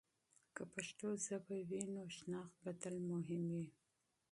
که 0.55 0.63
پښتو 0.73 1.07
ژبه 1.25 1.57
وي، 1.69 1.81
نو 1.95 2.01
هویت 2.15 2.47
به 2.61 2.71
تل 2.81 2.95
مهم 3.09 3.41
وي. 3.53 3.67